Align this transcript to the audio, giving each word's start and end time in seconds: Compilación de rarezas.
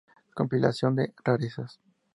Compilación 0.33 0.95
de 0.95 1.13
rarezas. 1.23 1.79